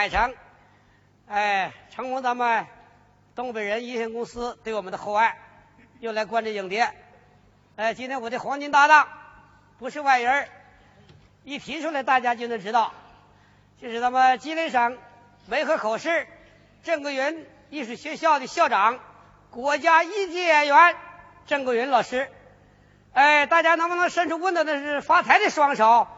[0.00, 0.34] 海城，
[1.28, 2.66] 哎，承蒙咱们
[3.34, 5.36] 东北人一线公司对我们的厚爱，
[5.98, 6.90] 又来观这影碟。
[7.76, 9.06] 哎，今天我的黄金搭档
[9.78, 10.48] 不是外人，
[11.44, 12.94] 一提出来大家就能知道，
[13.78, 14.96] 就是咱们吉林省
[15.46, 16.26] 梅河口市
[16.82, 19.00] 郑桂云艺术学校的校长，
[19.50, 20.96] 国家一级演员
[21.46, 22.30] 郑桂云老师。
[23.12, 26.08] 哎，大家能不能伸出温暖的是发财的双手？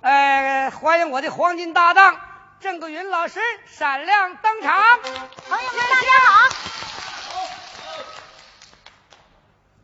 [0.00, 2.20] 哎，欢迎我的黄金搭档。
[2.62, 6.48] 郑国云老师闪亮登场，朋友们大家好，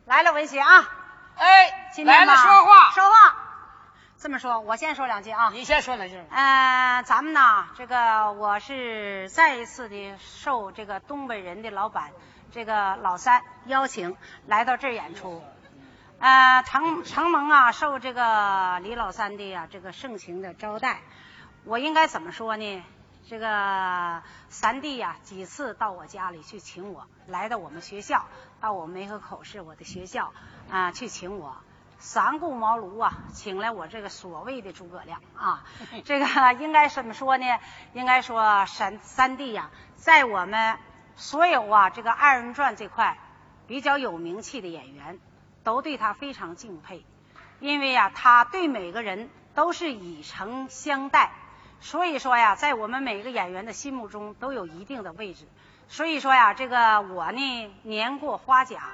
[0.05, 0.89] 来了文学啊，
[1.35, 2.91] 哎，来了说话。
[2.91, 3.35] 说话，
[4.17, 6.23] 这么说，我先说两句啊，你先说两句。
[6.29, 12.11] 嗯，咱们呢，这个我是再一次的受这个东北人的老板
[12.53, 14.15] 这个老三邀请
[14.47, 15.43] 来到这儿演出，
[16.19, 21.01] 呃，承承蒙啊，受这个李老三的呀这个盛情的招待。
[21.65, 22.83] 我应该怎么说呢？
[23.27, 28.25] 这个三弟呀，几次到我家里去请我，来到我们学校，
[28.59, 30.33] 到我们梅河口市我的学校
[30.71, 31.55] 啊去请我，
[31.99, 35.63] 三顾茅庐啊，请来我这个所谓的诸葛亮啊。
[36.05, 37.45] 这个应该怎么说呢？
[37.93, 40.79] 应该说三三弟呀，在我们
[41.15, 43.19] 所有啊这个二人转这块
[43.67, 45.19] 比较有名气的演员，
[45.63, 47.05] 都对他非常敬佩，
[47.59, 51.31] 因为呀，他对每个人都是以诚相待。
[51.81, 55.45] 所以说呀，在我们每一个演员的心目中都有一定的位置。
[55.87, 58.91] 所以说呀，这个我呢年过花甲，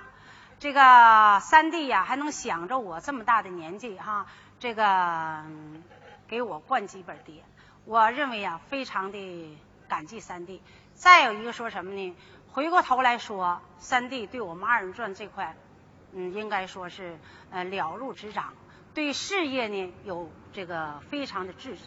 [0.59, 4.27] 这个三弟呀还能想着我这么大的年纪哈，
[4.59, 5.43] 这个
[6.27, 7.43] 给我灌几本碟，
[7.83, 9.57] 我认为呀非常的
[9.89, 10.61] 感激三弟。
[10.93, 12.15] 再有一个说什么呢？
[12.53, 15.57] 回过头来说，三弟对我们二人转这块，
[16.13, 17.17] 嗯，应该说是
[17.51, 18.53] 呃了如指掌，
[18.93, 21.81] 对事业呢有这个非常的执着。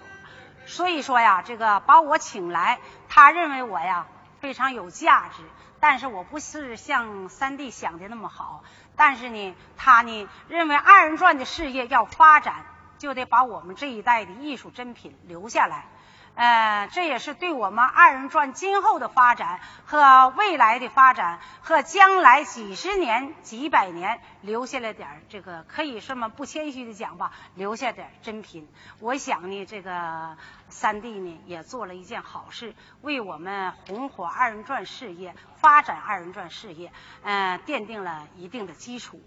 [0.69, 2.79] 所以说呀，这个把我请来，
[3.09, 4.07] 他认为我呀
[4.41, 5.43] 非常有价值，
[5.81, 8.63] 但是我不是像三弟想的那么好。
[8.95, 12.67] 但是呢，他呢认为二人转的事业要发展，
[12.99, 15.87] 就得把我们这一代的艺术珍品留下来。
[16.39, 28.69] 呃，这也是对我们二人转今后的发展和未来的发展和将来几十年、几百年留下了点这个，可以这么不谦虚的讲吧，留下点珍品。
[29.01, 30.37] 我想呢，这个
[30.69, 36.93] 三弟呢也做了一件好事，为我们红火二人转事业、发展二人转事业，
[37.25, 39.21] 嗯，奠定了一定的基础。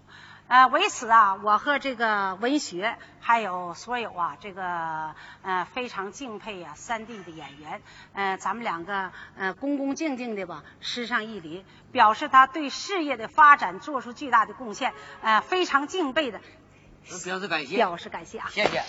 [0.48, 7.80] 呃，为此啊，我和这个文学还有所有啊，这个呃非常敬佩呀三弟的演员，
[8.12, 14.92] 呃，咱们两个呃恭恭敬敬的吧，施上一礼，表示他对事业的发展做出巨大的贡献，
[15.22, 16.38] 呃，非常敬佩的，
[17.24, 18.82] 表示感谢，表示感谢啊，谢谢。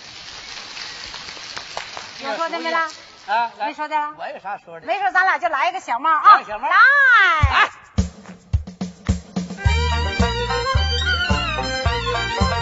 [2.24, 2.90] 有说的没啦？
[3.26, 3.96] 啊，没说的。
[4.18, 4.86] 我有啥说的？
[4.86, 7.70] 没说，咱俩就来一个小帽啊，小帽，来。
[12.14, 12.53] Thank you.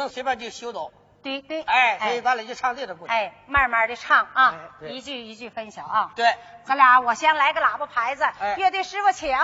[0.00, 0.92] 能随便就修走。
[1.22, 3.12] 对对，哎，所以咱俩就唱这个故事。
[3.12, 6.10] 哎，慢慢的唱啊一句一句分晓啊。
[6.16, 9.36] 对，咱俩我先来个喇叭牌子，哎乐队师傅请。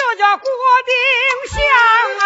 [0.00, 0.48] 就叫郭
[0.86, 0.94] 丁
[1.50, 1.60] 香
[2.20, 2.24] 啊。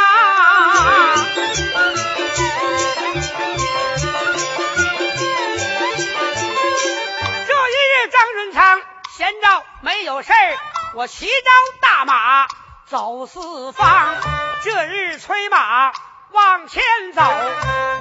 [7.47, 8.81] 这一日，张润昌
[9.16, 10.57] 闲着没有事儿，
[10.95, 11.33] 我骑着
[11.81, 12.47] 大马
[12.87, 14.14] 走四方。
[14.62, 15.93] 这日催马
[16.31, 16.81] 往前
[17.12, 17.23] 走，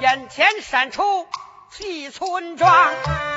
[0.02, 1.26] 眼前闪出
[1.78, 2.94] 一村庄，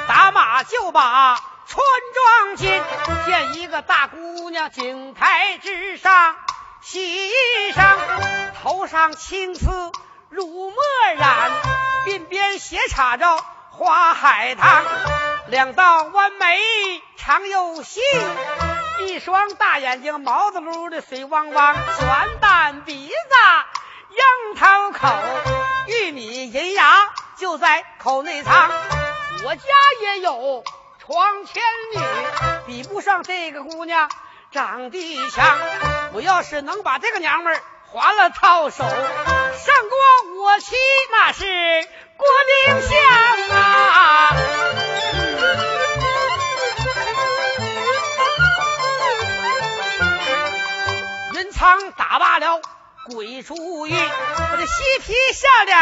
[0.08, 1.84] 打马就把村
[2.14, 2.84] 庄进，
[3.26, 6.36] 见一个大姑娘井台之上
[6.82, 7.34] 洗衣
[7.74, 7.98] 裳，
[8.64, 9.92] 头上青丝
[10.30, 10.78] 乳墨
[11.18, 11.52] 染，
[12.06, 14.86] 鬓边斜插着花海棠，
[15.48, 16.58] 两道弯眉
[17.18, 18.00] 长又细，
[19.00, 23.14] 一双大眼睛毛子噜的水汪汪，卷蛋鼻子
[24.10, 25.10] 樱桃口，
[25.88, 26.96] 玉米银牙
[27.36, 28.72] 就在口内藏。
[29.44, 29.62] 我家
[30.02, 30.64] 也有
[31.08, 32.02] 床前女，
[32.66, 34.12] 比不上这个姑娘
[34.52, 35.58] 长得强。
[36.12, 40.76] 我要是能把这个娘们儿划了套手，胜过我妻
[41.10, 41.46] 那是
[42.18, 42.28] 郭
[42.66, 43.00] 丁香
[43.58, 44.36] 啊。
[51.36, 52.60] 云仓打罢了
[53.16, 55.78] 鬼主意，我这嬉皮笑脸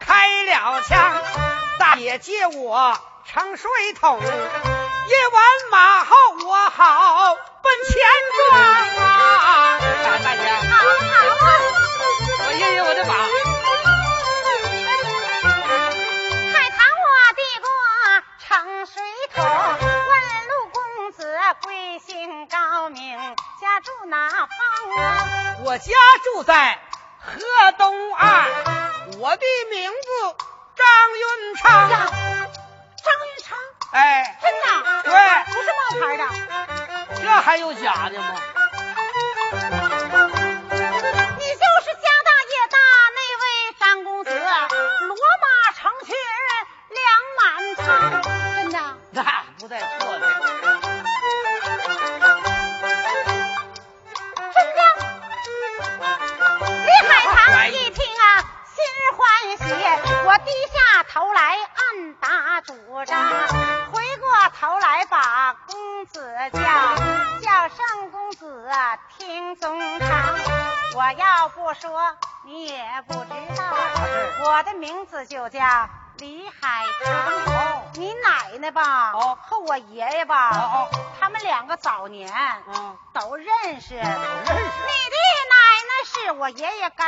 [0.00, 1.22] 开了枪，
[1.78, 2.98] 大爷接我
[3.30, 3.70] 盛水
[4.00, 6.16] 桶，夜晚马后
[6.46, 7.94] 我好奔前
[8.48, 8.58] 庄
[9.04, 9.78] 啊！
[9.78, 11.46] 大大爷，好好啊！
[12.46, 13.12] 我爷爷我的马，
[16.52, 17.68] 海棠我递过
[18.48, 19.02] 盛水
[19.34, 20.10] 桶，问
[20.48, 21.18] 路公子
[21.62, 24.48] 贵姓高名，家住哪方
[24.96, 25.56] 啊？
[25.64, 25.92] 我家
[26.24, 26.80] 住在
[27.20, 27.42] 河
[27.76, 28.46] 东岸，
[29.18, 30.34] 我的名字
[30.74, 31.68] 张云昌。
[33.08, 33.56] 张玉成，
[33.92, 34.66] 哎，真的？
[35.04, 35.12] 对
[35.46, 36.22] 不是冒牌的。
[37.22, 38.34] 这还有假的吗？
[41.38, 42.08] 你就是家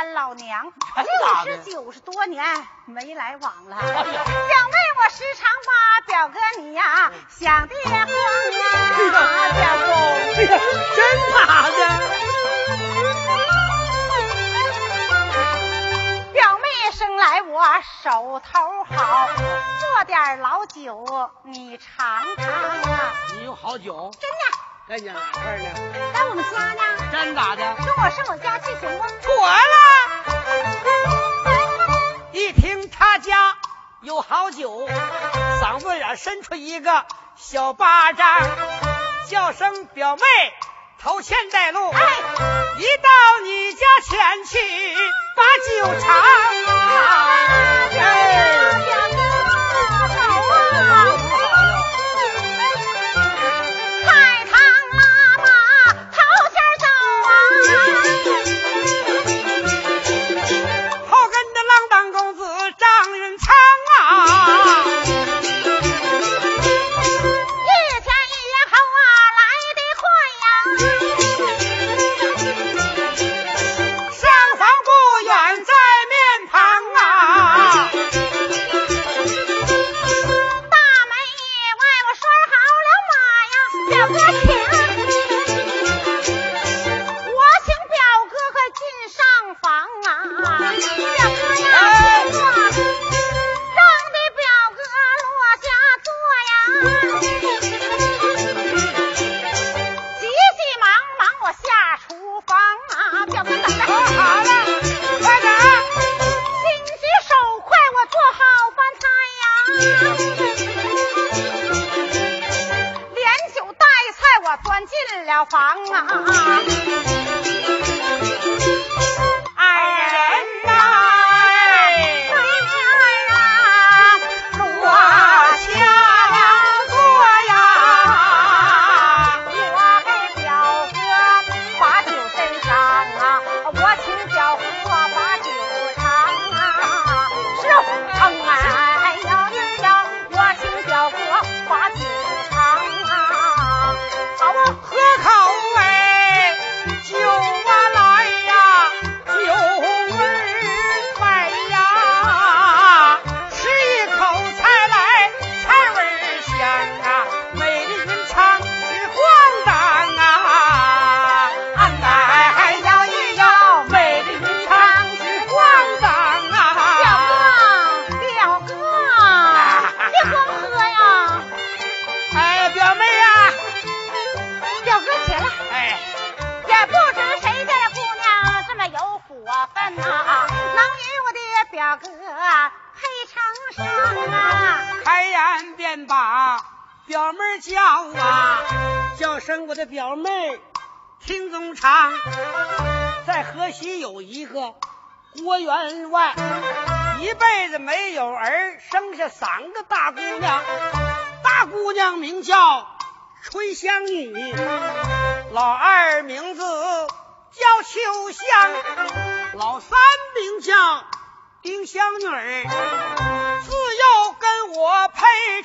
[0.01, 1.11] 爷爷干老娘，真的
[1.45, 2.43] 就是九十多年
[2.85, 3.77] 没来往了。
[3.77, 4.07] 表妹，
[4.97, 9.93] 我时常把表哥你呀、想的慌啊，表哥。
[10.33, 10.49] 哎呀，
[10.95, 10.99] 真
[11.31, 11.35] 假
[11.69, 11.79] 的？
[16.33, 17.63] 表妹生来我
[18.01, 19.27] 手头好，
[19.79, 23.13] 做点老酒你尝尝啊。
[23.35, 24.11] 你有好酒？
[24.19, 24.37] 真的，
[24.87, 25.69] 在你哪块呢？
[26.13, 27.75] 在我们家呢，真咋的？
[27.75, 29.03] 跟我上我家去行不？
[29.21, 29.53] 妥了。
[32.33, 33.55] 一听他家
[34.01, 34.87] 有好酒，
[35.61, 37.05] 嗓子眼伸出一个
[37.37, 38.41] 小巴掌，
[39.29, 40.23] 叫声表妹，
[41.01, 41.89] 头前带路。
[41.91, 42.01] 哎，
[42.77, 43.09] 一到
[43.43, 44.59] 你家前去
[45.37, 46.21] 把酒尝。
[47.99, 48.31] 哎。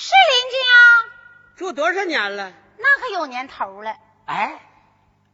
[0.00, 0.78] 是邻居啊，
[1.56, 2.52] 住多少年了？
[2.78, 3.96] 那可有年头了。
[4.26, 4.60] 哎，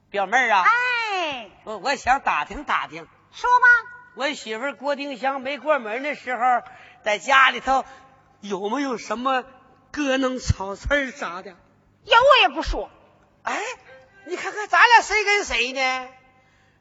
[0.09, 3.66] 表妹啊，哎，我我想打听打听，说吧。
[4.14, 6.62] 我媳妇郭丁香没过门的时候，
[7.05, 7.85] 在家里头
[8.40, 9.44] 有没有什么
[9.92, 11.50] 歌能草词啥的？
[12.05, 12.88] 有我也不说。
[13.42, 13.61] 哎，
[14.24, 16.09] 你看看咱俩谁跟谁呢？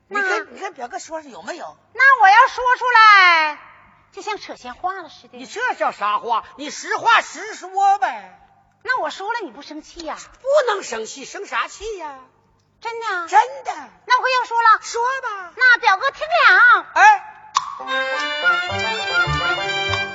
[0.08, 1.78] 你跟你跟表哥说说有没有？
[1.94, 3.73] 那我要说出来。
[4.14, 5.38] 就像扯闲话了似的。
[5.38, 6.46] 你这叫啥话？
[6.58, 8.40] 你实话实说呗。
[8.84, 10.18] 那我说了你不生气呀？
[10.40, 12.20] 不能生气，生啥气呀？
[12.80, 13.28] 真的？
[13.28, 13.72] 真的。
[14.06, 14.80] 那我要说了。
[14.82, 15.54] 说吧。
[15.56, 16.86] 那表哥听了。
[16.94, 17.30] 哎。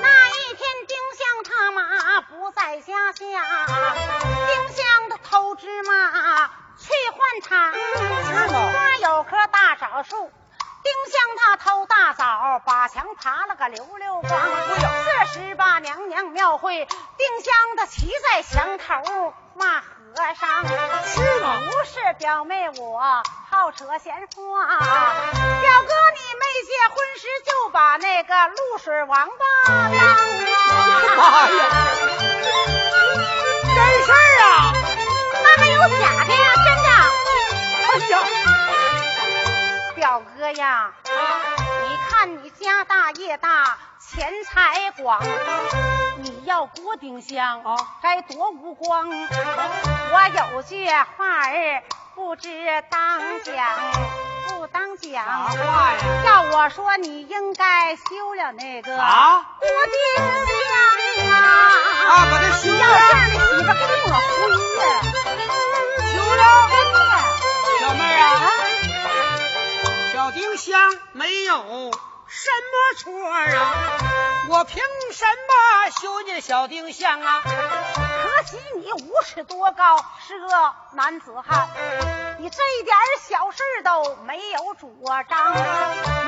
[0.00, 3.26] 那一天丁香他妈不在家下，丁
[4.76, 7.72] 香的偷芝麻去换茶。
[7.72, 8.72] 是吗？
[8.72, 10.30] 他有棵大枣树。
[10.88, 14.40] 丁香他偷大枣，把墙爬了个溜溜光。
[14.80, 16.86] 四十八娘娘庙会，
[17.18, 19.84] 丁香的骑在墙头骂和
[20.40, 20.66] 尚。
[21.04, 21.60] 是吗？
[21.66, 30.16] 不是表妹我好扯闲话，表哥你没结婚时就把那个露水王八当啊！
[31.18, 31.60] 妈呀！
[33.74, 34.72] 真事儿啊？
[35.42, 36.46] 那还有假的呀？
[36.64, 36.88] 真的？
[37.84, 38.57] 哎呀！
[39.98, 45.20] 表哥呀，你看你家大业大，钱财广，
[46.18, 49.08] 你要郭丁香啊，该多无光。
[49.10, 51.82] 我有句话儿
[52.14, 52.48] 不知
[52.88, 53.56] 当讲
[54.46, 55.98] 不当啥讲，话呀？
[56.24, 59.98] 要我说你应该休了那个啊过丁
[61.26, 61.42] 香啊！
[62.06, 64.38] 啊，把它修要这样，的媳妇给你抹灰
[64.78, 65.02] 呀！
[66.14, 66.40] 修了。
[67.80, 68.47] 小妹儿啊，
[70.28, 70.78] 小丁香
[71.12, 71.54] 没有
[72.26, 73.98] 什么错啊，
[74.50, 74.76] 我凭
[75.10, 77.42] 什么修你小丁香啊？
[77.42, 81.70] 可惜你五尺多高，是个男子汉，
[82.40, 82.94] 你这一点
[83.26, 85.56] 小事都没有主张，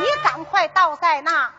[0.00, 1.52] 你赶快倒在那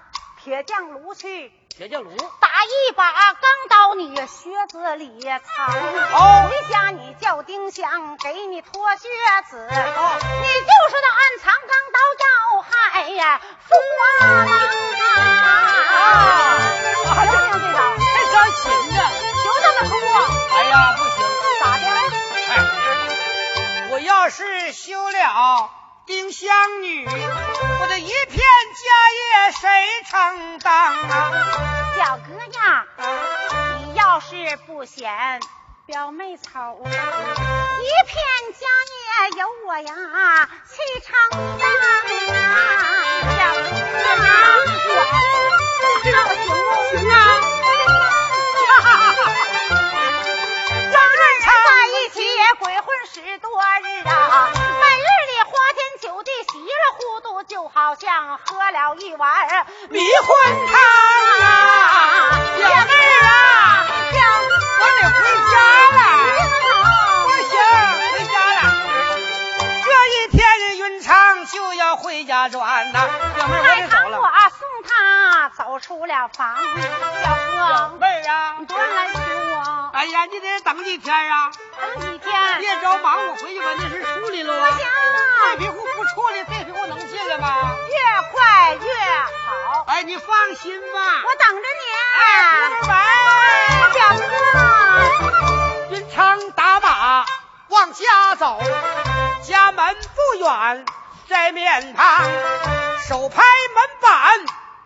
[0.43, 5.67] 铁匠炉去，铁匠炉打一把钢刀，你靴子里藏。
[5.67, 9.07] 哦回家你叫丁香给你脱靴
[9.51, 12.25] 子，哦，你就是那暗藏钢刀要
[12.63, 13.75] 害呀父
[14.25, 14.25] 啊！
[17.05, 17.77] 行不行这招？
[18.01, 18.97] 还伤心呢。
[19.43, 19.93] 就这么说，
[20.57, 21.15] 哎呀，不行，
[21.61, 21.85] 咋的？
[22.49, 22.53] 哎，
[23.91, 25.69] 我要是修了
[26.11, 28.83] 丁香女，我的一片家
[29.15, 29.69] 业谁
[30.09, 30.73] 承当
[31.07, 31.31] 啊？
[31.97, 32.85] 小哥呀，
[33.85, 35.39] 你要是不嫌
[35.85, 38.13] 表妹丑，一片
[38.59, 41.13] 家业由我呀去承
[41.57, 41.87] 担啊！
[43.23, 43.71] 小哥
[44.03, 44.27] 呀，
[45.79, 47.15] 我知道行不行啊？
[50.91, 51.47] 两人在
[51.87, 52.19] 一起
[52.59, 54.11] 鬼混十多日啊，
[54.53, 54.59] 每
[54.99, 55.07] 日
[56.23, 60.79] 里花天酒地，稀里糊涂，就好像喝了一碗迷魂汤
[61.41, 63.87] 啊，姐妹儿啊，
[64.79, 65.19] 我得回
[65.51, 65.53] 家
[65.97, 65.99] 了。
[67.25, 67.53] 不行，
[71.51, 74.19] 就要回家转呐，表妹儿我再得走了。
[74.19, 76.61] 我送他走出了房，小
[77.21, 79.89] 小哥，妹儿啊你，多来娶我？
[79.93, 82.59] 哎呀，你得等几天啊，等几天？
[82.59, 84.71] 别着忙，我回去把那事处理了啊。
[84.71, 84.87] 不行，
[85.51, 87.75] 这批货不处理，这批货能进来吗？
[87.89, 87.95] 越
[88.31, 89.83] 快越好。
[89.87, 91.23] 哎，你放心吧。
[91.25, 91.83] 我等着你
[92.17, 92.75] 哎，你。
[92.79, 92.95] 不拜。
[93.91, 97.25] 小哥，云长打马
[97.67, 98.59] 往家走，
[99.43, 100.85] 家门不远
[101.31, 102.29] 在面旁，
[103.07, 104.11] 手拍门板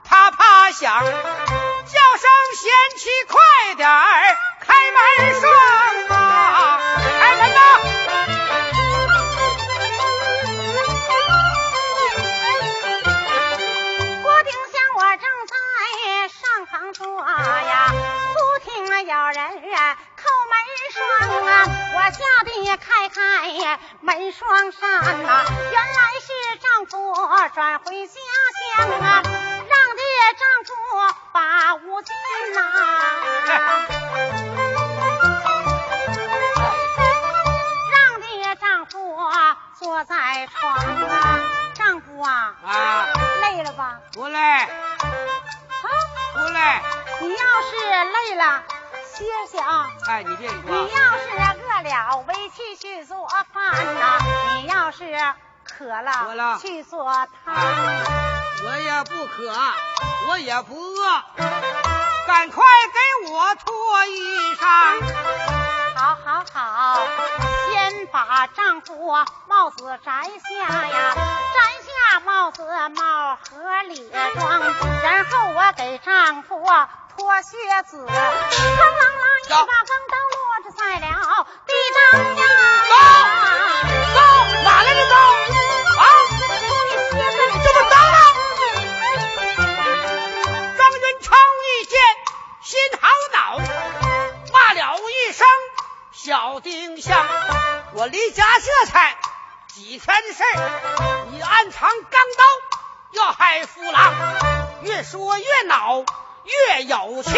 [0.03, 5.01] 啪啪响，叫声贤妻快点儿开门
[5.41, 5.51] 双
[6.19, 6.79] 啊，
[7.19, 7.59] 开门呐！
[14.21, 15.55] 郭丁香，我正在
[16.27, 17.91] 上房坐呀，
[18.35, 19.97] 忽听有人啊
[20.91, 20.99] 双
[21.47, 21.63] 啊，
[21.95, 23.19] 我吓得开开
[24.01, 26.27] 门双扇呐、原来是
[26.61, 26.93] 丈夫
[27.53, 28.13] 转回家
[28.77, 30.01] 乡啊，让的
[30.37, 30.69] 丈夫
[31.31, 32.15] 把屋进
[32.53, 32.59] 呐、
[37.91, 38.95] 让的丈夫
[39.79, 41.39] 坐在床啊，
[41.73, 43.07] 丈夫啊，啊，
[43.41, 43.99] 累了吧？
[44.13, 44.67] 不累啊。
[46.33, 46.59] 不累，
[47.21, 47.75] 你要是
[48.11, 48.63] 累了，
[49.15, 49.89] 歇歇啊。
[50.07, 51.29] 哎，你别你说，要是
[51.61, 54.19] 饿了，为气去做饭呐；
[54.61, 55.05] 你要是
[55.63, 57.55] 渴了，渴了去做汤。
[58.67, 59.53] 我也不渴，
[60.29, 61.94] 我也不饿，
[62.27, 64.65] 赶快给我脱衣裳。
[65.95, 67.07] 好好好，
[67.71, 69.13] 先把丈夫
[69.47, 74.59] 帽子摘下呀，摘下帽子帽和里装，
[75.03, 76.65] 然后我给丈夫
[77.15, 82.41] 脱靴子，哐啷啷一把钢刀落着在了地上呀。
[84.15, 84.19] 走，
[84.63, 85.54] 哪来的刀？
[96.25, 97.23] 小丁香，
[97.93, 99.15] 我离家这才
[99.67, 102.43] 几天的事儿，你暗藏钢刀
[103.11, 104.11] 要害父郎，
[104.81, 106.03] 越说越恼，
[106.43, 107.29] 越有气，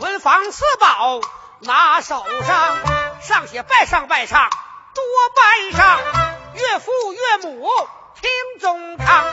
[0.00, 1.22] 文房四宝
[1.60, 4.50] 拿手上，上写拜上拜上，
[4.92, 5.02] 多
[5.34, 5.98] 拜上，
[6.52, 7.66] 岳父岳母
[8.20, 9.24] 听中堂，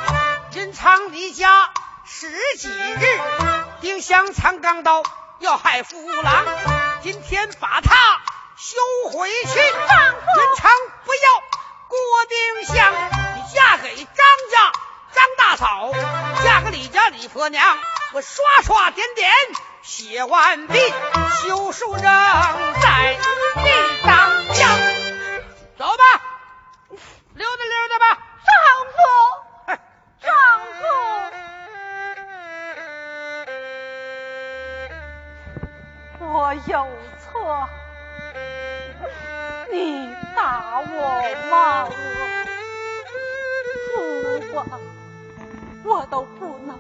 [0.53, 1.69] 云长离家
[2.05, 3.19] 十几日，
[3.81, 5.03] 丁香藏钢刀
[5.39, 6.45] 要害父郎，
[7.03, 8.21] 今天把他
[8.59, 8.77] 休
[9.09, 9.57] 回去！
[9.57, 9.71] 人
[10.57, 10.69] 长
[11.05, 11.21] 不要
[11.87, 12.93] 郭丁香，
[13.37, 14.05] 你嫁给张
[14.51, 14.73] 家
[15.13, 15.93] 张大嫂，
[16.43, 17.77] 嫁给李家李婆娘，
[18.11, 19.31] 我刷刷点点
[19.81, 20.77] 写完毕，
[21.41, 23.17] 休书仍在
[23.55, 23.71] 你
[24.05, 24.67] 当家。
[25.77, 26.03] 走吧，
[27.35, 28.51] 溜达溜达吧，丈
[28.91, 28.97] 夫，
[30.21, 30.29] 丈
[36.19, 36.85] 夫，我有
[37.23, 37.69] 错。
[40.81, 40.85] 我
[41.51, 41.91] 骂我，
[43.93, 43.97] 不
[44.53, 44.55] 管
[45.83, 46.71] 我都不能，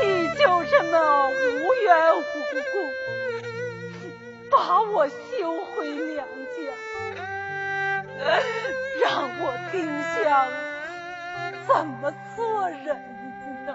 [0.00, 1.32] 你就这么无
[1.82, 2.22] 缘无
[2.72, 2.74] 故
[4.50, 5.12] 把我休
[5.64, 6.56] 回娘家，
[9.02, 9.04] 让
[9.40, 9.76] 我丁
[10.14, 10.22] 香
[11.66, 12.00] 怎么
[12.34, 12.86] 做人
[13.66, 13.68] 呢？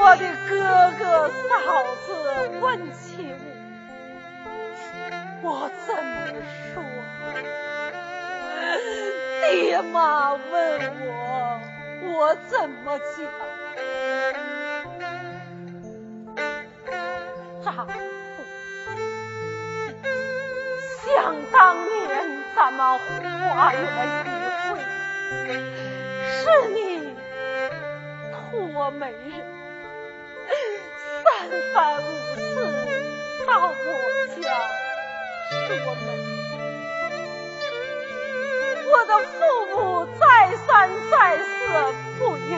[0.00, 0.56] 我的哥
[0.96, 1.42] 哥嫂
[2.06, 2.08] 子
[2.60, 3.27] 问起
[5.42, 6.26] 我，怎么
[6.74, 6.82] 说？
[9.50, 10.50] 爹妈问
[11.06, 11.10] 我，
[12.02, 13.16] 我怎么讲？
[17.64, 17.92] 丈夫，
[21.04, 21.06] 想
[21.52, 21.96] 当年
[22.56, 23.76] 咱们花园
[24.24, 24.28] 一
[24.70, 24.74] 会，
[26.32, 26.42] 是
[26.74, 26.76] 你
[28.50, 29.18] 托媒人。
[31.24, 31.26] 三
[31.74, 32.00] 番五
[32.34, 32.36] 次
[33.46, 33.72] 到我
[34.40, 34.42] 家
[35.76, 36.08] 说媒，
[38.90, 39.38] 我的父
[39.74, 39.76] 母
[40.18, 40.22] 再
[40.66, 40.66] 三
[41.10, 41.46] 再四
[42.18, 42.50] 不允。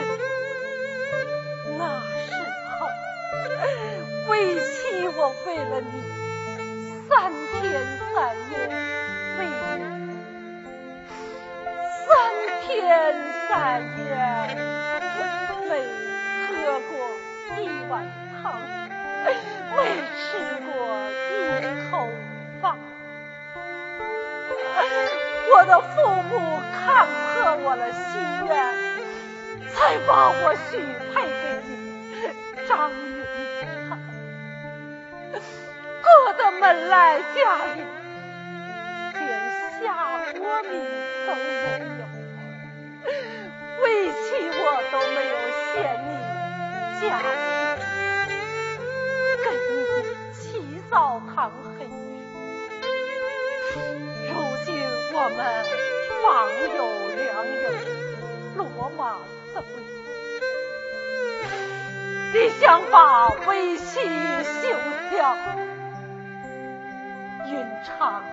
[1.77, 2.31] 那时
[2.79, 2.81] 候，
[4.29, 4.71] 为妻
[5.17, 5.93] 我为了你
[7.09, 7.09] 三
[7.59, 7.61] 天
[8.13, 8.13] 三
[8.49, 8.53] 夜
[9.39, 9.39] 为
[9.77, 9.81] 你，
[12.07, 12.09] 三
[12.61, 12.69] 天
[13.49, 13.51] 三
[13.97, 14.01] 夜
[15.69, 15.71] 没
[16.47, 16.49] 喝
[16.89, 16.91] 过
[17.61, 17.91] 一碗
[18.41, 18.43] 汤。
[19.23, 19.77] 没
[20.17, 20.19] 吃
[20.65, 20.69] 过
[21.09, 21.33] 一
[21.89, 21.91] 口
[22.61, 22.63] 饭，
[25.53, 25.95] 我的父
[26.29, 26.31] 母
[26.71, 28.01] 看破我的心
[28.47, 28.51] 愿，
[29.73, 30.69] 才把我许
[31.13, 31.31] 配给
[31.67, 31.69] 你，
[32.67, 32.99] 张云
[33.89, 33.99] 长。
[36.01, 37.33] 过的门来家
[37.75, 37.77] 里，
[39.13, 39.21] 连
[39.79, 39.83] 下
[40.39, 40.69] 锅米
[41.27, 41.39] 都没
[41.99, 42.01] 有，
[43.83, 44.59] 为妻我
[44.91, 45.33] 都没有
[45.73, 45.75] 嫌
[46.07, 46.09] 你
[47.01, 47.25] 家里。
[50.91, 51.87] 澡堂黑如
[53.73, 53.75] 今
[55.13, 55.39] 我们
[56.23, 56.25] 方
[56.75, 56.79] 有
[57.17, 57.29] 良
[57.61, 57.63] 友，
[58.55, 58.99] 落马
[59.53, 59.57] 走
[62.33, 63.99] 你想把为妻
[64.43, 64.61] 休
[65.11, 65.35] 掉？
[67.45, 67.51] 云
[67.85, 68.23] 长，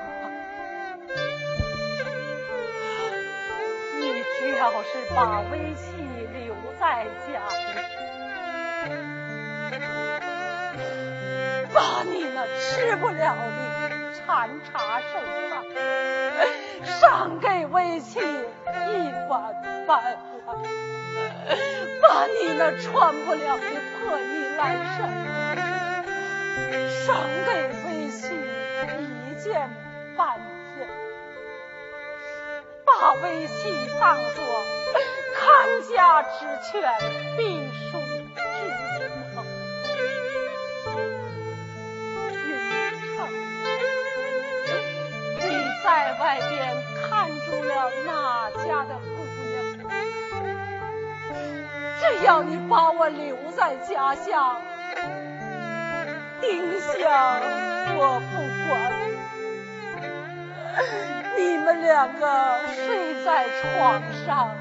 [3.98, 5.82] 你只要是把为妻
[6.32, 7.58] 留在家里。
[11.74, 15.10] 把你那吃不了的馋茶剩
[15.50, 15.52] 饭，
[17.00, 18.22] 赏给为妻一
[19.28, 19.54] 碗
[19.86, 20.56] 半碗；
[22.02, 23.64] 把你那穿不了的
[24.00, 24.98] 破衣烂衫，
[26.90, 27.06] 赏
[27.46, 27.50] 给
[27.84, 28.34] 为妻
[28.98, 29.70] 一件
[30.16, 30.40] 半
[30.74, 30.86] 件；
[32.84, 33.52] 把为妻
[34.00, 34.42] 当作
[35.34, 36.90] 看家之犬，
[37.36, 37.67] 并
[45.88, 49.08] 在外边看中了哪家的姑
[49.48, 49.88] 娘？
[51.98, 54.58] 只要你把我留在家下，
[56.42, 57.40] 丁香
[57.96, 58.36] 我不
[58.68, 58.70] 管。
[61.38, 64.54] 你们两个睡在床上，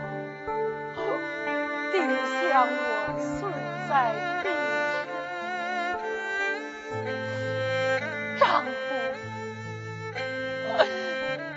[1.92, 3.52] 丁香我睡
[3.90, 3.92] 在
[4.44, 4.48] 地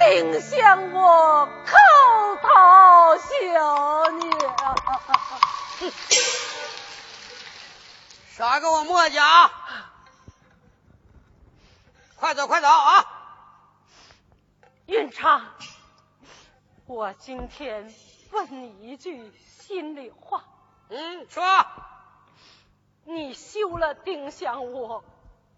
[0.00, 1.76] 定向我叩
[2.40, 2.48] 头
[3.18, 4.32] 小女，
[8.30, 9.50] 杀给我磨家，
[12.16, 13.06] 快走快走啊！
[14.86, 15.44] 云长，
[16.86, 17.94] 我今天
[18.30, 20.44] 问你一句心里话。
[20.88, 21.44] 嗯，说。
[23.04, 25.04] 你休了丁香我，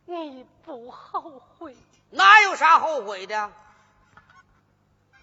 [0.06, 1.76] 你不后悔？
[2.10, 3.52] 哪有啥后悔的？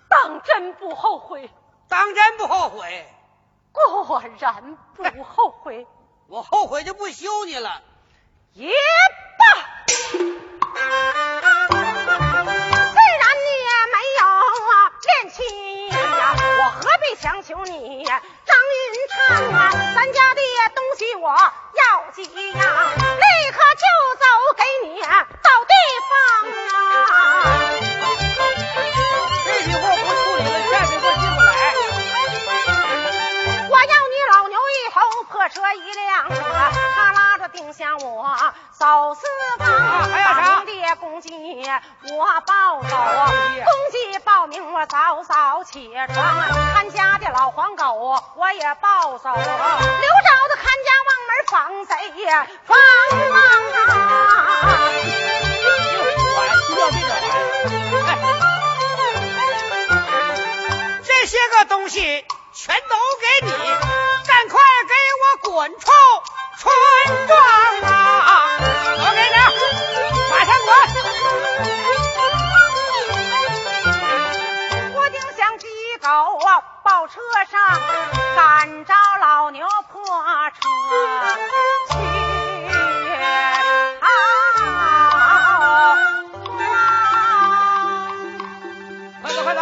[0.10, 1.50] 当真不后悔？
[1.88, 3.08] 当真不后悔？
[3.72, 4.36] 果然
[5.16, 5.88] 不后悔。
[6.28, 7.82] 我后悔就不休你了。
[8.54, 8.68] 也
[9.38, 9.46] 罢，
[9.86, 10.82] 虽
[13.18, 14.22] 然你也没有
[15.06, 15.38] 恋妻
[15.88, 15.96] 呀，
[16.60, 18.04] 我何必强求你？
[18.06, 19.16] 张云长
[19.54, 20.42] 啊，咱家的
[20.76, 22.62] 东西我要急呀，
[22.96, 23.86] 立刻就
[24.18, 24.26] 走
[24.58, 25.74] 给你到地
[26.10, 26.12] 方
[27.06, 27.79] 啊。
[35.50, 39.68] 车一辆，他拉着丁香我走四方，
[40.12, 41.30] 把您的公鸡
[42.12, 46.16] 我抱走，公鸡报名我早早起床，
[46.74, 49.48] 看家的老黄狗我也抱走，刘着
[50.50, 51.10] 的看家往。
[51.30, 52.76] 门防贼呀，放
[53.88, 53.94] 啊！
[61.04, 62.26] 这些个东西
[62.62, 63.52] 全都给你，
[64.28, 65.86] 赶快给我滚出
[66.58, 66.70] 村
[67.26, 67.34] 庄
[67.90, 68.60] 啊！
[68.98, 69.36] 都给你，
[70.30, 70.68] 马上滚！
[74.94, 75.66] 我定向机
[76.02, 77.58] 构啊，报车上
[78.36, 80.04] 赶着老牛破
[80.52, 81.96] 车去。
[84.02, 84.06] 啊。
[89.22, 89.62] 快走快走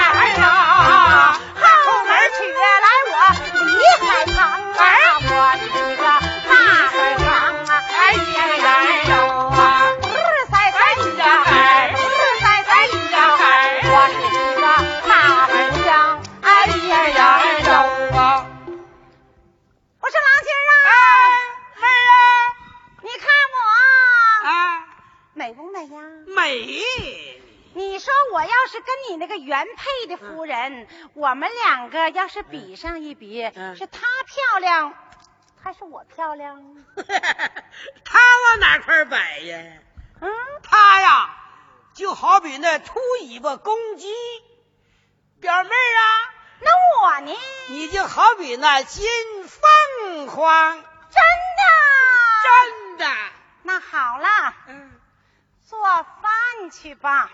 [31.47, 33.41] 两个要是比上一比，
[33.75, 34.93] 是她漂亮
[35.61, 36.63] 还是我漂亮？
[38.03, 39.57] 她往哪块摆呀？
[40.21, 40.29] 嗯，
[40.63, 41.37] 她呀，
[41.93, 44.11] 就好比那秃尾巴公鸡。
[45.39, 46.01] 表妹啊，
[46.61, 46.69] 那
[47.01, 47.35] 我呢？
[47.69, 49.03] 你就好比那金
[49.43, 50.75] 凤凰。
[50.75, 50.83] 真
[51.57, 51.63] 的？
[52.43, 53.05] 真的。
[53.63, 54.91] 那好了，嗯，
[55.67, 57.29] 做饭去吧。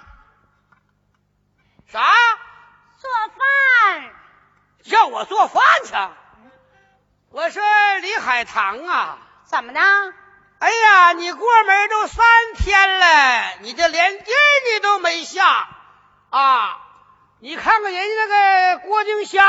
[1.88, 2.02] 啥？
[3.00, 4.12] 做饭，
[4.84, 5.94] 叫我做饭去。
[7.32, 7.62] 我说
[8.02, 9.80] 李海棠啊，怎么的？
[10.60, 12.26] 哎呀，你过门都三
[12.56, 14.32] 天了，你这连地
[14.74, 15.70] 你都没下
[16.32, 16.82] 啊！
[17.40, 19.46] 你看看人家那个郭金香，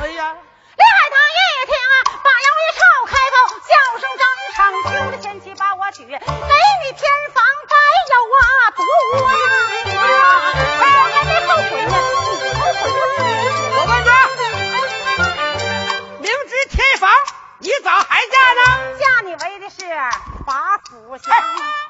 [0.00, 0.36] 哎呀，
[0.76, 4.22] 李海棠一听啊，把杨玉朝开口，叫声张
[4.54, 7.02] 昌，求了前妻把我娶，给你偏
[7.32, 7.74] 房白
[8.10, 8.42] 有啊
[8.74, 8.82] 毒
[9.24, 9.30] 啊！
[10.80, 11.94] 哎，还没后悔呢，
[12.42, 13.00] 你后悔了？
[13.76, 13.92] 我问
[16.18, 17.10] 你，明知天房，
[17.58, 18.60] 你咋还嫁呢？
[18.98, 19.86] 嫁你为的是
[20.44, 21.24] 法府相。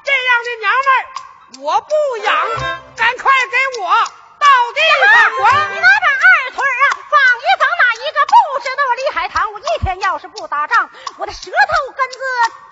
[0.03, 1.01] 这样的娘们儿
[1.61, 1.91] 我不
[2.23, 2.27] 养，
[2.95, 3.89] 赶快给我
[4.37, 5.41] 到地上滚！
[5.73, 8.33] 你拿着二腿啊，放一放哪一个不
[9.25, 9.51] 海棠？
[9.51, 12.19] 我一天要是不打仗，我的舌头根子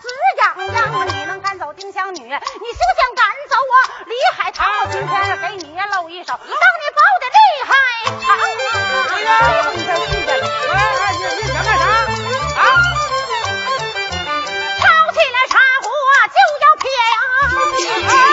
[0.02, 1.08] 直痒痒。
[1.08, 3.74] 你能赶走丁香女，你休想赶走我
[4.06, 4.70] 李海棠。
[4.82, 6.54] 我今天给你露一手，让你
[6.94, 7.74] 把我的厉害
[8.22, 8.42] 尝啊！
[9.10, 9.30] 哎呀
[9.74, 10.32] 你这气的，
[10.72, 11.84] 哎哎，你你想干啥？
[12.62, 12.64] 啊？
[14.80, 15.90] 抄起来茶壶
[16.30, 18.33] 就要撇呀！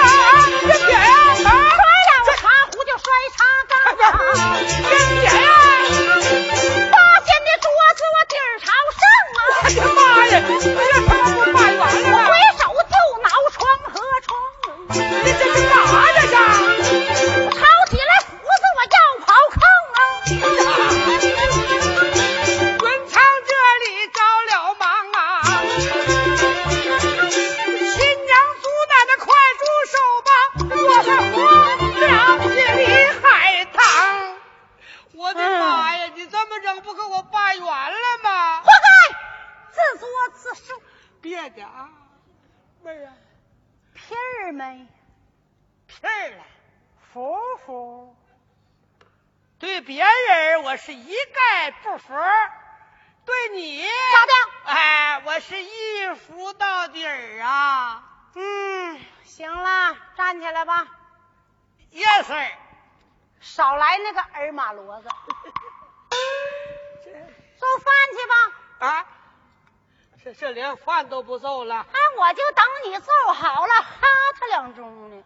[70.84, 74.08] 饭都不揍了，哎，我就等你揍好了，哈
[74.38, 75.24] 他两盅呢。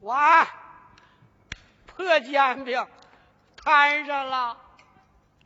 [0.00, 0.16] 我
[1.86, 2.86] 破煎饼
[3.62, 4.56] 摊上了，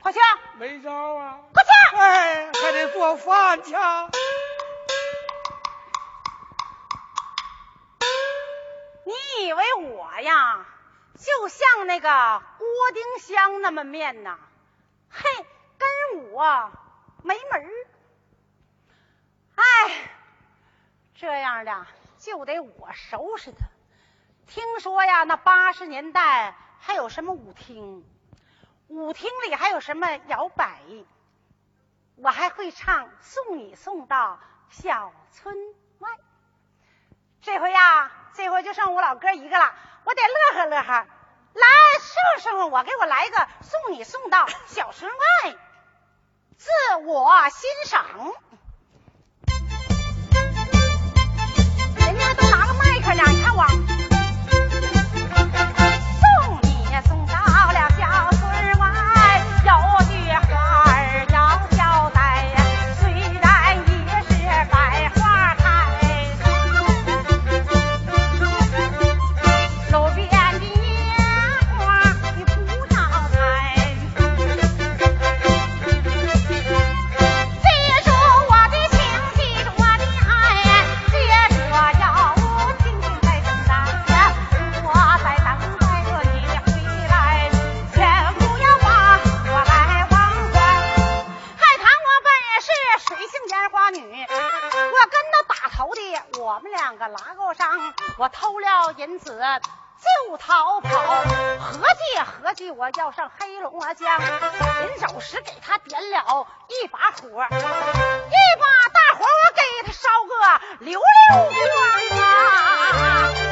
[0.00, 0.18] 快去，
[0.58, 1.40] 没招啊。
[1.52, 1.70] 快去！
[1.96, 3.74] 哎，还得做饭去。
[9.04, 10.66] 你以为我呀，
[11.18, 14.38] 就像那个郭丁香那么面呐？
[15.10, 15.46] 嘿，
[15.78, 16.70] 跟我
[17.22, 17.70] 没门儿。
[19.54, 19.64] 哎，
[21.18, 21.86] 这样的
[22.18, 23.58] 就得我收拾他。
[24.46, 28.04] 听说呀，那八十年代还有什么舞厅，
[28.88, 30.80] 舞厅里还有什么摇摆，
[32.16, 34.38] 我还会唱《送你送到
[34.68, 35.56] 小村
[35.98, 36.10] 外》。
[37.40, 41.06] 这回呀，这回就剩我老哥一个了，我得乐呵乐呵。
[41.54, 41.66] 来，
[41.98, 45.56] 师傅师傅，我给我来个送你送到小村外，
[46.58, 46.68] 自
[47.06, 48.34] 我欣赏。
[53.16, 53.95] 你看我。
[100.36, 100.90] 逃跑，
[101.58, 107.60] 合计合计，我要上黑龙江，临走时给他点了一把火，一把
[108.92, 110.32] 大火我给他烧个
[110.80, 111.02] 溜溜
[111.74, 112.24] 光啊！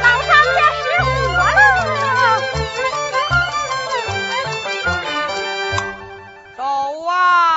[0.02, 1.08] 老张家失火
[1.42, 1.58] 了。
[6.56, 6.60] 走
[7.06, 7.53] 啊！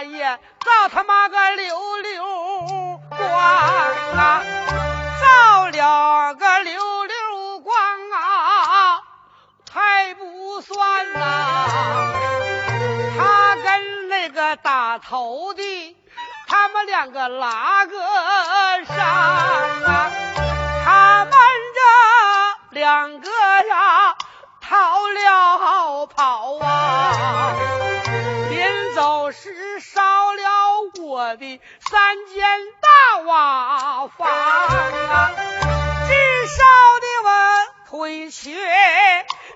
[0.00, 2.24] 家业造他妈个溜溜
[3.10, 3.20] 光
[4.16, 4.42] 啊，
[5.20, 7.74] 造了个溜溜光
[8.12, 9.02] 啊，
[9.70, 12.14] 还不算呐，
[13.18, 15.96] 他跟那个打头的，
[16.46, 17.98] 他们两个拉个
[18.86, 20.10] 上啊，
[20.82, 21.32] 他们
[21.74, 23.28] 这两个
[23.68, 24.14] 呀
[24.70, 24.76] 逃
[25.08, 27.54] 了跑啊，
[28.50, 32.46] 临走时烧了我的三间
[32.80, 35.32] 大瓦房啊，
[36.06, 36.14] 至
[36.46, 36.62] 少
[37.00, 37.28] 的我
[37.90, 38.54] 腿瘸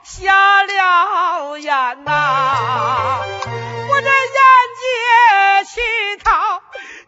[0.03, 3.21] 瞎了眼呐、
[3.89, 4.41] 我这眼
[4.81, 4.85] 界
[5.65, 5.81] 乞
[6.25, 6.33] 讨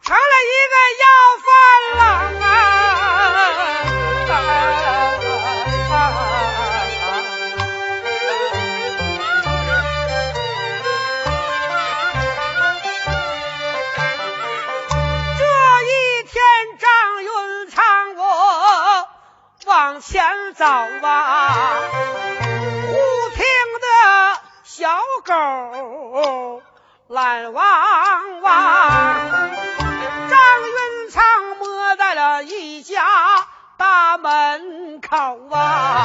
[0.03, 1.05] 成了一个要
[1.43, 1.51] 饭
[1.99, 2.07] 郎
[2.41, 2.76] 啊！
[19.97, 20.23] 往前
[20.53, 21.81] 走啊，
[22.87, 22.95] 忽
[23.35, 23.47] 听
[23.81, 23.89] 得
[24.63, 24.91] 小
[25.25, 26.63] 狗
[27.09, 28.51] 懒汪汪，
[30.29, 31.25] 张云长
[31.59, 33.07] 摸在了一家
[33.79, 35.17] 大门口
[35.51, 36.05] 啊，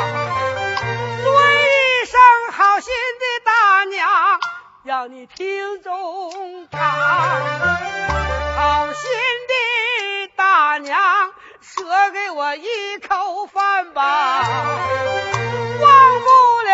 [1.21, 2.17] 对一声
[2.53, 4.07] 好心的大娘，
[4.85, 6.79] 让你听中唱。
[8.55, 9.11] 好心
[9.49, 16.27] 的大娘，舍给我一口饭吧，忘不
[16.65, 16.73] 了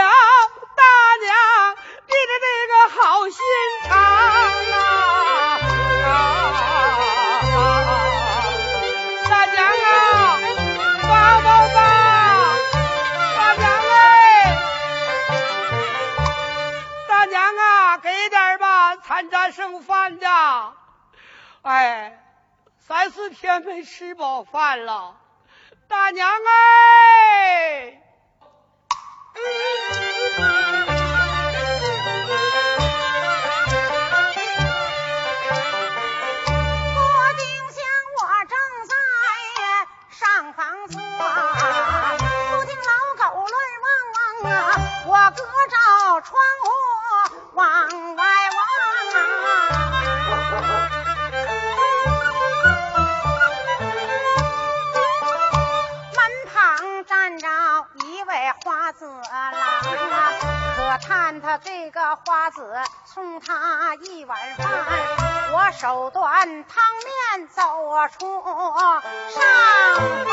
[0.75, 0.83] 大
[1.21, 1.75] 娘
[2.07, 3.37] 你的这个好心
[3.83, 3.91] 肠
[4.73, 5.59] 啊！
[9.29, 10.39] 大娘啊，
[11.03, 11.11] 帮
[11.43, 11.77] 帮吧！
[13.35, 13.61] 大娘
[13.91, 13.95] 哎，
[17.09, 20.27] 大娘啊，给点吧，残渣剩饭的。
[21.63, 22.23] 哎，
[22.87, 25.17] 三四天没吃饱饭了，
[25.89, 28.01] 大娘哎！
[36.95, 37.01] 我
[37.35, 37.83] 丁香
[38.15, 38.55] 我正
[38.87, 38.95] 在
[40.11, 44.17] 上房坐，不听老狗乱汪汪
[44.53, 44.55] 啊，
[45.07, 45.75] 我隔着
[46.21, 46.31] 窗
[46.63, 46.65] 户
[47.51, 48.57] 往外望。
[60.77, 62.71] 可叹他这个花子
[63.03, 64.67] 送他一碗饭，
[65.51, 66.83] 我手端汤
[67.33, 67.63] 面走
[68.19, 68.43] 出
[69.31, 69.41] 上
[70.23, 70.31] 房。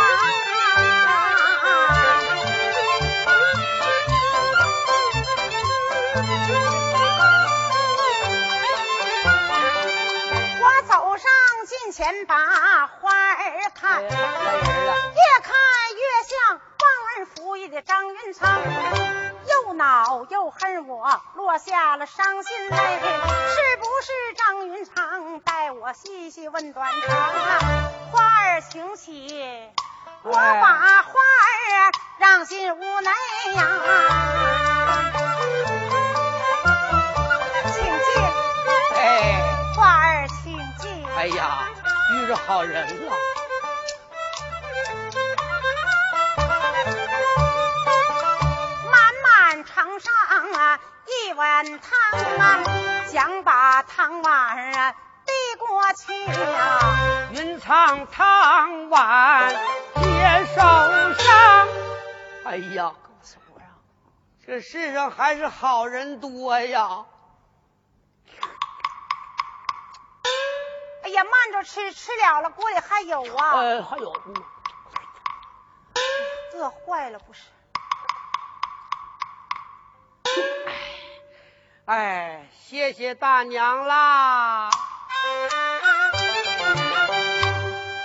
[10.61, 11.25] 我走上
[11.67, 12.37] 近前把
[12.87, 15.57] 花儿看，越看
[15.95, 18.61] 越像忘恩负义的张云长，
[19.49, 22.77] 又恼又恨我，落下了伤心泪。
[22.77, 27.17] 是不是张云长待我细细问短长？
[28.13, 29.71] 花儿请起，
[30.23, 33.11] 我把花儿让进屋内
[33.55, 33.69] 呀。
[37.73, 38.23] 请进，
[38.95, 39.43] 哎，
[39.75, 41.07] 花儿请进。
[41.17, 41.69] 哎呀，
[42.13, 43.13] 遇着好人了。
[49.99, 50.13] 上
[50.53, 51.99] 啊一碗汤
[52.39, 52.65] 啊，
[53.11, 54.95] 想把汤碗儿啊
[55.27, 57.29] 递过去啊。
[57.33, 59.51] 云长汤碗
[59.97, 60.61] 接手
[61.15, 61.69] 上，
[62.45, 62.93] 哎呀，
[64.47, 67.07] 这世上还是好人多呀！
[71.03, 74.35] 哎呀，慢着吃，吃了了，锅里还有啊，呃，还有，嗯
[76.55, 77.43] 饿坏了不是？
[81.87, 84.71] 哎，谢谢大娘啦！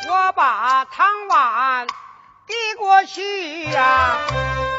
[0.09, 1.87] 我把汤碗
[2.45, 4.17] 递过去呀、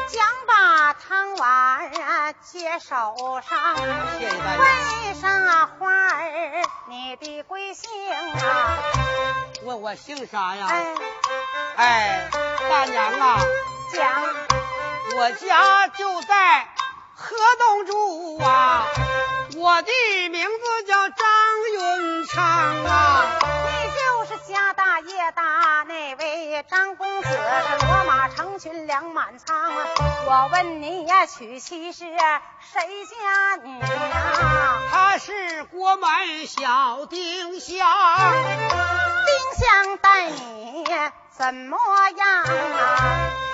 [0.07, 3.75] 想把汤碗啊接手上，
[4.19, 4.59] 谢谢大娘。
[4.59, 8.77] 问上花儿你的贵姓啊？
[9.63, 10.67] 问我姓啥呀？
[11.75, 12.29] 哎，哎，
[12.69, 13.39] 大娘啊，
[13.93, 14.23] 讲
[15.15, 16.67] 我家就在
[17.31, 18.85] 河东住啊，
[19.55, 19.91] 我的
[20.29, 21.27] 名字叫张
[21.73, 23.39] 云昌啊。
[23.65, 29.71] 你就是家大业大那位张公子，是罗马成群粮满仓。
[30.25, 34.81] 我问你呀，娶妻是谁家女呀？
[34.91, 36.09] 她是国门
[36.47, 37.77] 小丁香，
[39.25, 40.83] 丁香待你
[41.41, 41.75] 怎么
[42.17, 42.45] 样啊？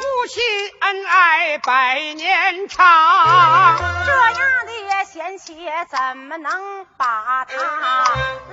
[0.02, 0.42] 夫妻
[0.82, 8.04] 恩爱百年长，这样的贤妻怎么能把她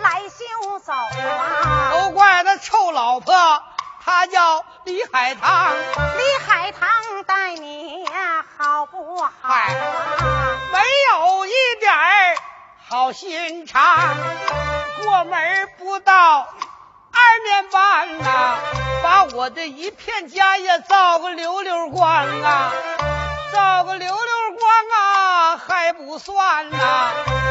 [0.01, 1.91] 来休走啊？
[1.91, 3.35] 都怪那臭老婆，
[4.05, 5.75] 她叫李海棠。
[6.17, 6.89] 李海棠
[7.27, 8.07] 待你
[8.57, 9.67] 好不好啊？
[10.71, 10.79] 没
[11.11, 12.37] 有一点儿
[12.89, 13.99] 好心肠，
[15.03, 16.47] 过门不到。
[17.17, 18.59] 二年半呐，
[19.03, 22.11] 把我的一片家业造个溜溜光
[22.43, 22.73] 啊，
[23.53, 27.11] 造个溜溜光啊还不算呐，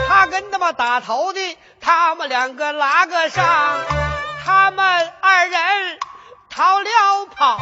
[0.09, 3.45] 他跟他妈打头的，他们两个拉个上，
[4.45, 5.99] 他们二人
[6.49, 6.89] 逃了
[7.35, 7.57] 跑，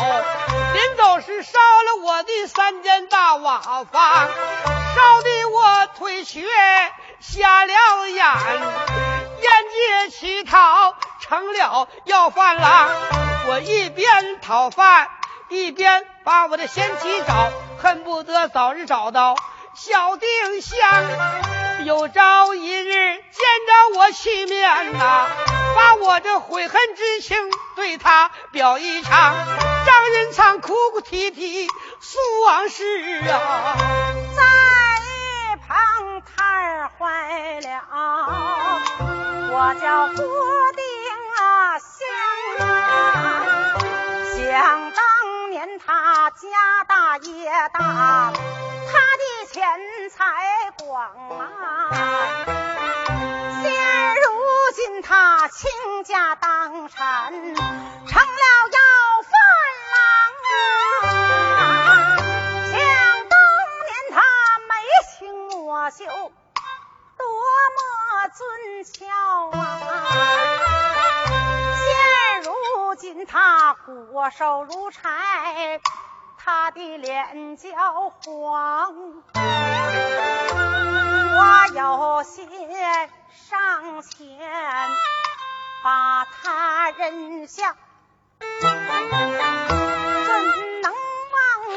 [0.73, 3.59] 临走时烧了我的三间大瓦
[3.91, 6.43] 房，烧的我腿瘸
[7.19, 7.73] 瞎了
[8.09, 8.25] 眼，
[9.41, 10.95] 眼界乞讨。
[11.31, 12.89] 成了要饭郎，
[13.47, 15.07] 我一边讨饭
[15.47, 19.37] 一边把我的贤妻找，恨不得早日找到
[19.73, 20.77] 小丁香。
[21.85, 25.27] 有朝一日见着我妻面呐，
[25.73, 27.37] 把我这悔恨之情
[27.77, 29.33] 对他表一场。
[29.85, 31.65] 张云昌哭哭啼啼
[32.01, 32.83] 诉往事
[33.29, 33.77] 啊，
[34.35, 34.43] 在
[35.05, 37.71] 一旁太坏了，
[39.53, 40.25] 我叫郭
[41.79, 42.69] 想啊，
[44.35, 47.79] 想当年他家大业大，
[48.31, 48.33] 他
[49.17, 50.15] 的钱财
[50.79, 51.41] 广啊。
[53.61, 53.63] 现
[54.15, 54.23] 如
[54.75, 55.69] 今他倾
[56.03, 58.77] 家荡产，成了要
[59.23, 59.31] 饭
[59.91, 59.95] 郎
[61.03, 61.07] 啊。
[62.65, 62.73] 想
[63.29, 63.35] 当
[63.87, 64.15] 年他
[64.67, 64.69] 眉
[65.17, 65.19] 清
[65.49, 65.49] 目
[65.89, 66.31] 秀，
[67.21, 67.29] 多
[67.77, 67.81] 么
[68.35, 68.41] 俊
[68.83, 69.05] 俏
[69.51, 69.57] 啊。
[71.77, 72.49] 现如
[72.95, 75.79] 今他骨瘦如柴，
[76.37, 77.69] 他的脸焦
[78.09, 78.95] 黄，
[81.35, 82.49] 我有心
[83.49, 84.39] 上前
[85.83, 87.75] 把他认下，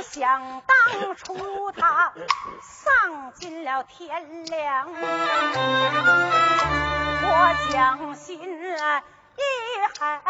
[0.02, 2.12] 想当初他
[2.60, 4.88] 丧尽了天良？
[7.22, 8.64] 我将心。
[9.36, 9.42] 一
[9.98, 10.20] 狠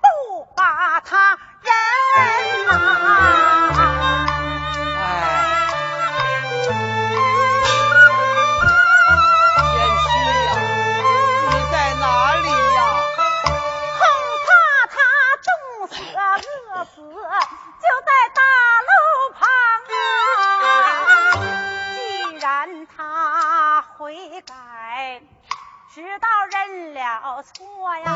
[0.00, 1.38] 不把他
[18.10, 18.42] 在大
[18.88, 18.90] 路
[19.38, 19.48] 旁
[21.94, 25.22] 既然他悔改
[25.94, 28.08] 知道认了错呀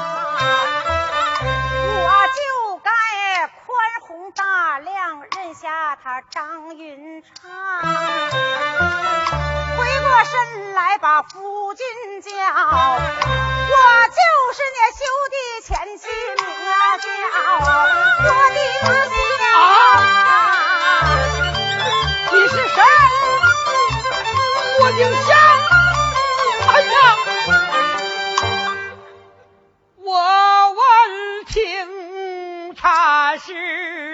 [1.86, 2.90] 我就该
[3.46, 9.13] 宽宏大量认下他张云昌。
[10.22, 11.84] 身来把夫君
[12.22, 13.76] 叫，我
[14.08, 14.20] 就
[14.52, 16.04] 是那修的前妻
[16.36, 16.44] 名
[17.00, 17.06] 叫
[17.58, 17.66] 我
[18.54, 18.58] 的
[19.50, 19.52] 啊，
[22.30, 22.78] 你是谁？
[24.80, 25.30] 我姓夏，
[26.70, 26.86] 哎呀！
[32.76, 33.48] 他是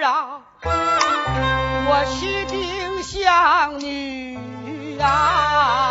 [0.01, 5.90] 啊，我妻丁香女啊。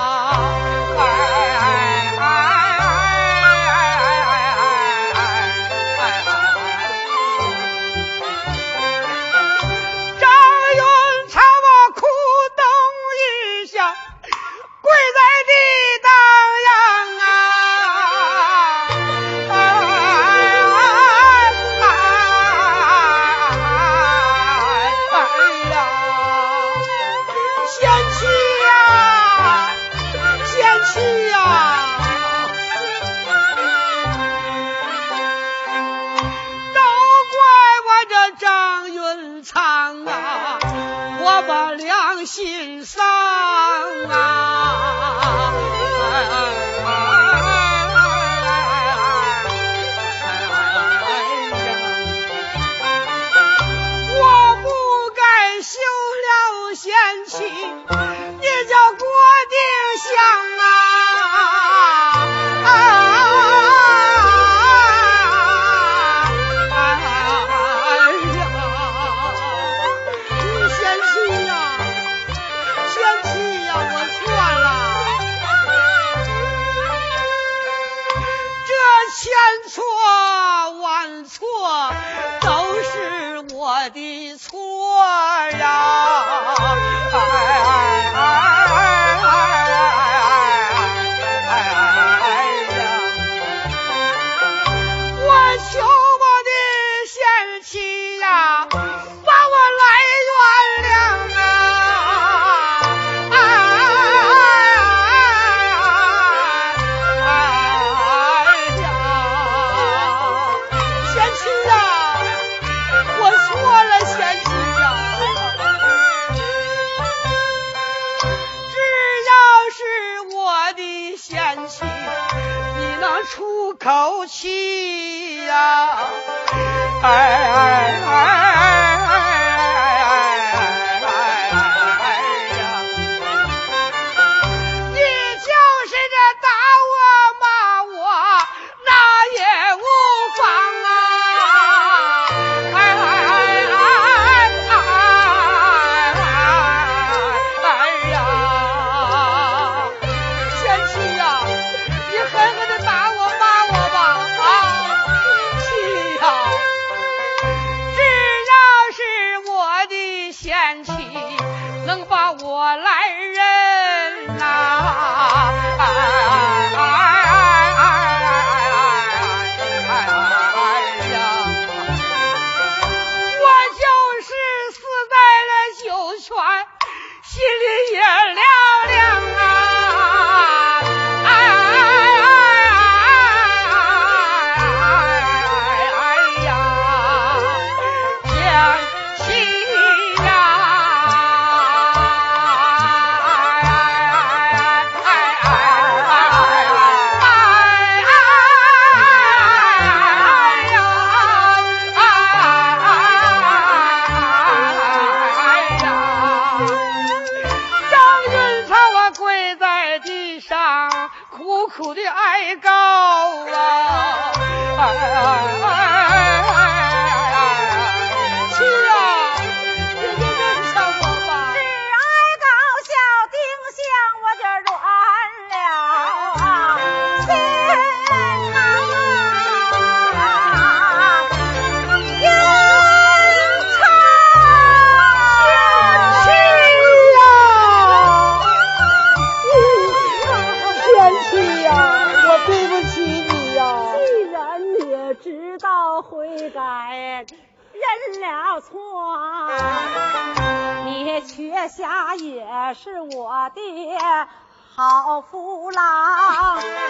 [255.10, 255.82] 老夫老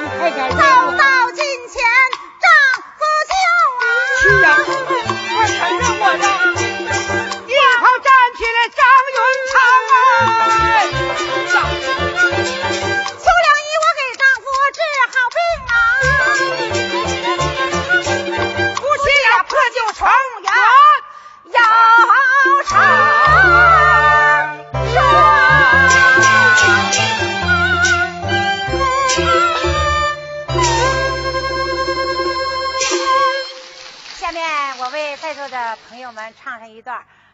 [0.03, 1.20] 你快点走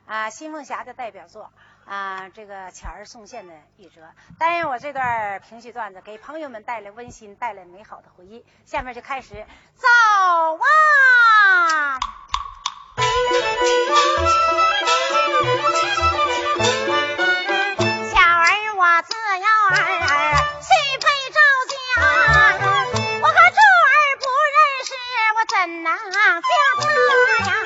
[0.06, 1.50] 啊，新凤霞的代表作
[1.84, 4.02] 啊，这个巧儿送线的玉折，
[4.38, 8.44] 担任我这段评戏段子，给朋友们带来温馨，带来美好的回忆。
[8.64, 9.34] 下面就开始
[9.74, 9.88] 走
[10.58, 11.98] 啊！
[18.12, 18.46] 巧儿
[18.76, 19.76] 我自幼儿
[20.62, 20.70] 许
[21.02, 21.38] 配赵
[21.68, 21.76] 家，
[23.22, 24.90] 我和柱儿不认识，
[25.34, 26.16] 我怎能嫁
[26.78, 26.84] 他
[27.50, 27.65] 呀？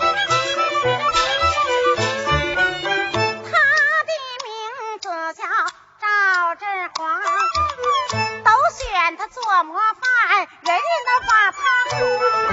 [9.31, 12.51] 做模范，人人都把他夸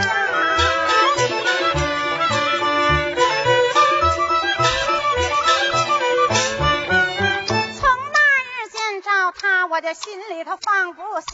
[7.75, 7.81] 从
[8.13, 9.07] 那日见着
[9.41, 11.27] 他，我就这心里头放不下。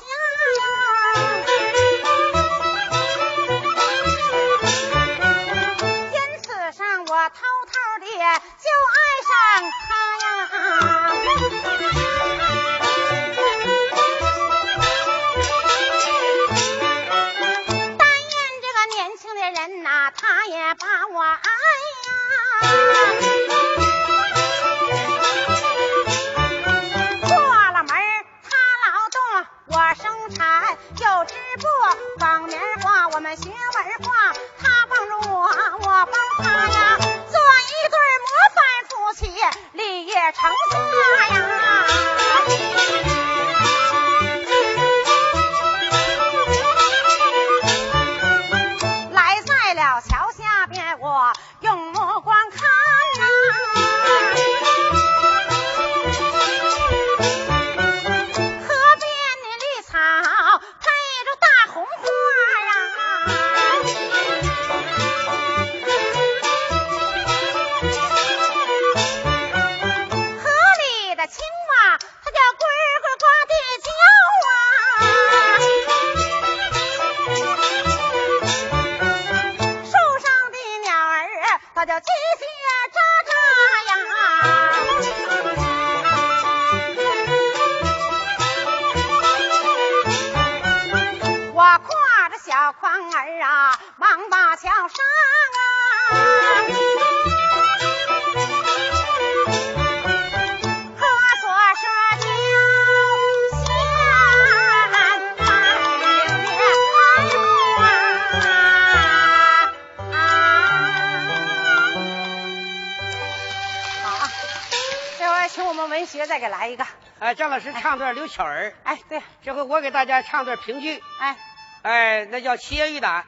[117.34, 121.36] 哎，张老师唱段刘巧儿，哎，对，这回我给大家唱段评剧，哎，
[121.82, 123.24] 哎，那叫《七言玉胆》，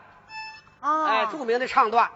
[0.88, 2.12] 哦，哎，著名的唱段，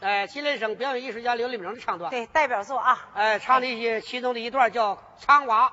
[0.00, 2.98] 哎，吉林省表演艺术家刘立明的唱段，对代表作啊。
[3.12, 5.70] 哎，唱的一些其中的一段叫《苍娃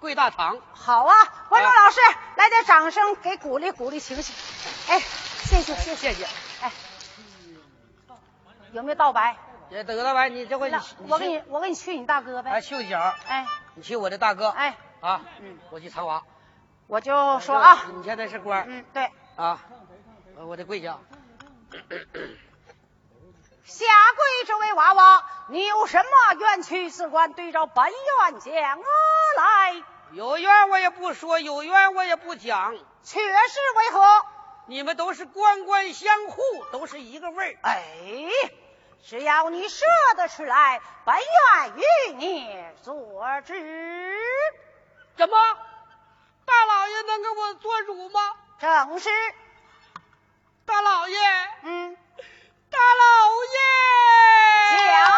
[0.00, 1.14] 跪大堂》，好啊，
[1.48, 2.00] 观众老师，
[2.34, 4.32] 来点掌声给鼓励鼓励情绪。
[4.88, 6.12] 哎，谢谢谢谢。
[6.12, 6.24] 谢谢。
[6.60, 6.72] 哎，
[8.72, 9.36] 有没有道白？
[9.70, 12.50] 也得了吧，你这回那我给你，我给你去你大哥呗。
[12.50, 12.60] 哎，呗。
[12.62, 13.46] 秀一脚，哎。
[13.74, 16.22] 你去我的大哥，哎，啊，嗯，我去苍娃，
[16.86, 19.60] 我就说啊，你现在是官儿嗯，对，啊，
[20.36, 20.98] 呃我得跪下。
[23.64, 23.84] 下
[24.16, 28.80] 跪这位娃娃，你有什么冤屈，只管对着本院讲
[29.36, 29.82] 来。
[30.12, 32.74] 有冤我也不说，有冤我也不讲。
[33.02, 34.00] 却是为何？
[34.66, 36.42] 你们都是官官相护，
[36.72, 37.58] 都是一个味儿。
[37.62, 37.82] 哎，
[39.04, 39.86] 只要你说
[40.16, 42.94] 得出来，本院与你做
[43.42, 43.54] 主。
[45.18, 45.36] 怎么？
[46.46, 48.20] 大老爷能给我做主吗？
[48.60, 49.10] 正是，
[50.64, 51.18] 大老爷，
[51.64, 51.96] 嗯，
[52.70, 53.58] 大老爷，
[54.86, 55.10] 讲。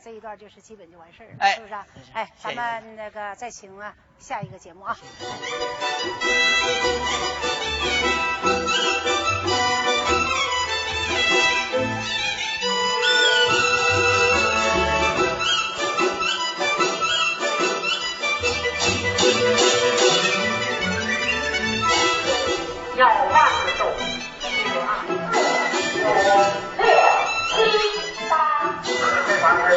[0.00, 1.74] 这一段就是基本就完事儿了，是不是？
[2.12, 4.96] 哎，咱们那个再请啊下一个节目啊。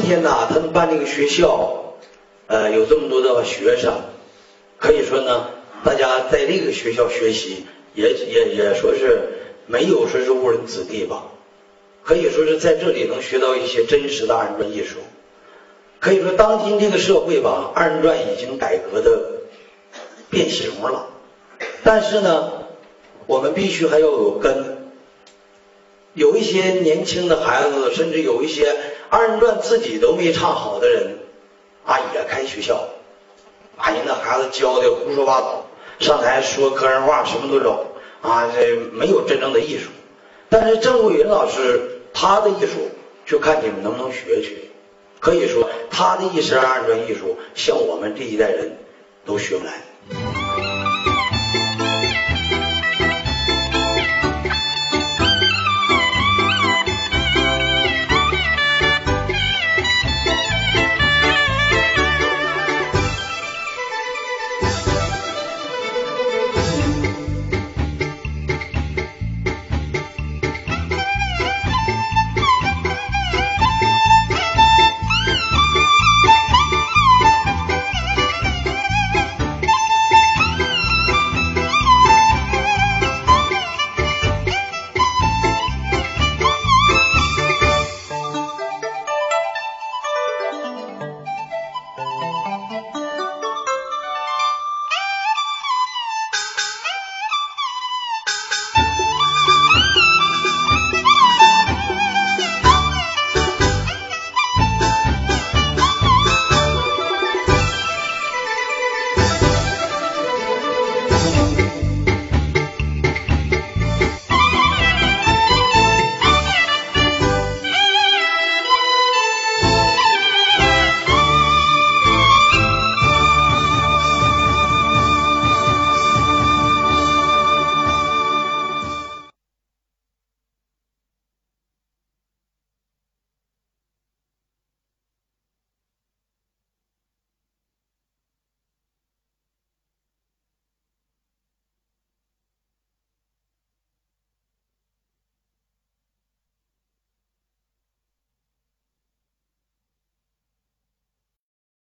[0.00, 1.94] 今天呢，他们办这个学校，
[2.46, 4.00] 呃，有这么多的学生，
[4.78, 5.50] 可以说呢，
[5.84, 9.28] 大家在这个学校学习，也也也说是
[9.66, 11.26] 没有说是误人子弟吧，
[12.02, 15.00] 可以说是在这里能学到一些真实的二人转艺术。
[15.98, 19.42] 可以说，当今这个社会吧，二人转已经改革的
[20.30, 21.10] 变形了，
[21.84, 22.52] 但是呢，
[23.26, 24.78] 我们必须还要有根。
[26.14, 28.74] 有一些年轻的孩子，甚至有一些
[29.10, 31.18] 二人转自己都没唱好的人，
[31.84, 32.88] 啊，也开学校，
[33.76, 35.66] 把人那孩子教的胡说八道，
[35.98, 37.86] 上台说个人话，什么都有，
[38.22, 39.90] 啊，这没有真正的艺术。
[40.48, 42.90] 但是郑国云老师他的艺术，
[43.26, 44.70] 就看你们能不能学去。
[45.18, 48.78] 可以说他的一身二人转艺术，像我们这一代人
[49.26, 49.72] 都学不来。